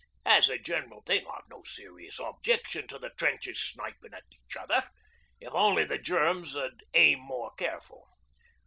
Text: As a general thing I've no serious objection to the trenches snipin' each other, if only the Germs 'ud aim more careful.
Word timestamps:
As 0.25 0.49
a 0.49 0.57
general 0.57 1.03
thing 1.03 1.27
I've 1.27 1.47
no 1.47 1.61
serious 1.61 2.17
objection 2.17 2.87
to 2.87 2.97
the 2.97 3.11
trenches 3.11 3.59
snipin' 3.61 4.15
each 4.31 4.55
other, 4.57 4.89
if 5.39 5.53
only 5.53 5.83
the 5.85 5.99
Germs 5.99 6.55
'ud 6.55 6.81
aim 6.95 7.19
more 7.19 7.51
careful. 7.53 8.07